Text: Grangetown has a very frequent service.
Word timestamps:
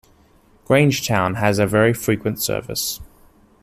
Grangetown 0.65 1.35
has 1.37 1.59
a 1.59 1.67
very 1.67 1.93
frequent 1.93 2.41
service. 2.41 2.99